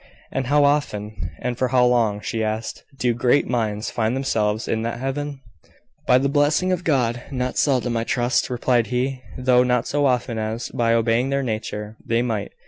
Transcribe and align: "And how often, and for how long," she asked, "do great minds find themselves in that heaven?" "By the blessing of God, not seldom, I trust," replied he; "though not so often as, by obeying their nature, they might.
"And 0.31 0.47
how 0.47 0.63
often, 0.65 1.29
and 1.43 1.59
for 1.59 1.67
how 1.67 1.85
long," 1.85 2.21
she 2.21 2.43
asked, 2.43 2.83
"do 2.97 3.13
great 3.13 3.45
minds 3.47 3.91
find 3.91 4.15
themselves 4.15 4.67
in 4.67 4.81
that 4.81 4.97
heaven?" 4.99 5.41
"By 6.07 6.17
the 6.17 6.27
blessing 6.27 6.71
of 6.71 6.83
God, 6.83 7.21
not 7.29 7.55
seldom, 7.55 7.95
I 7.95 8.03
trust," 8.03 8.49
replied 8.49 8.87
he; 8.87 9.21
"though 9.37 9.61
not 9.61 9.85
so 9.85 10.07
often 10.07 10.39
as, 10.39 10.69
by 10.69 10.95
obeying 10.95 11.29
their 11.29 11.43
nature, 11.43 11.97
they 12.03 12.23
might. 12.23 12.51